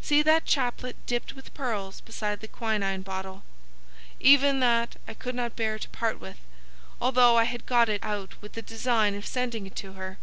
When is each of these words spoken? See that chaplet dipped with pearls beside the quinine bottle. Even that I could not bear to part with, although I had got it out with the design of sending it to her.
See 0.00 0.22
that 0.22 0.46
chaplet 0.46 0.96
dipped 1.04 1.34
with 1.34 1.52
pearls 1.52 2.00
beside 2.00 2.40
the 2.40 2.48
quinine 2.48 3.02
bottle. 3.02 3.42
Even 4.18 4.60
that 4.60 4.96
I 5.06 5.12
could 5.12 5.34
not 5.34 5.54
bear 5.54 5.78
to 5.78 5.90
part 5.90 6.18
with, 6.18 6.38
although 6.98 7.36
I 7.36 7.44
had 7.44 7.66
got 7.66 7.90
it 7.90 8.02
out 8.02 8.40
with 8.40 8.54
the 8.54 8.62
design 8.62 9.14
of 9.14 9.26
sending 9.26 9.66
it 9.66 9.76
to 9.76 9.92
her. 9.92 10.16